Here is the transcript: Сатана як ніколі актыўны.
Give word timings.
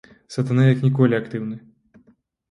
Сатана 0.35 0.63
як 0.69 0.79
ніколі 0.85 1.13
актыўны. 1.17 1.59